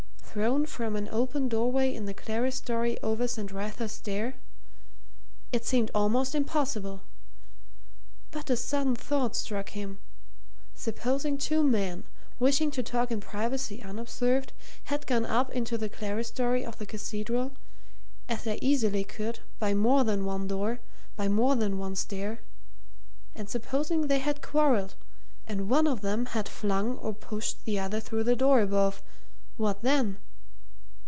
Thrown 0.33 0.65
from 0.65 0.95
an 0.95 1.09
open 1.11 1.49
doorway 1.49 1.93
in 1.93 2.05
the 2.05 2.13
clerestory 2.13 2.97
over 3.03 3.27
St. 3.27 3.51
Wrytha's 3.51 3.91
Stair? 3.91 4.35
it 5.51 5.65
seemed 5.65 5.91
almost 5.93 6.33
impossible! 6.33 7.01
But 8.31 8.49
a 8.49 8.55
sudden 8.55 8.95
thought 8.95 9.35
struck 9.35 9.71
him: 9.71 9.99
supposing 10.73 11.37
two 11.37 11.65
men, 11.65 12.05
wishing 12.39 12.71
to 12.71 12.81
talk 12.81 13.11
in 13.11 13.19
privacy 13.19 13.83
unobserved, 13.83 14.53
had 14.85 15.05
gone 15.05 15.25
up 15.25 15.51
into 15.51 15.77
the 15.77 15.89
clerestory 15.89 16.63
of 16.65 16.77
the 16.77 16.85
Cathedral 16.85 17.51
as 18.29 18.45
they 18.45 18.57
easily 18.61 19.03
could, 19.03 19.39
by 19.59 19.73
more 19.73 20.05
than 20.05 20.23
one 20.23 20.47
door, 20.47 20.79
by 21.17 21.27
more 21.27 21.57
than 21.57 21.77
one 21.77 21.97
stair 21.97 22.39
and 23.35 23.49
supposing 23.49 24.07
they 24.07 24.19
had 24.19 24.41
quarrelled, 24.41 24.95
and 25.45 25.69
one 25.69 25.85
of 25.87 25.99
them 25.99 26.27
had 26.27 26.47
flung 26.47 26.97
or 26.99 27.13
pushed 27.13 27.65
the 27.65 27.77
other 27.77 27.99
through 27.99 28.23
the 28.23 28.37
door 28.37 28.61
above 28.61 29.03
what 29.57 29.83
then? 29.83 30.17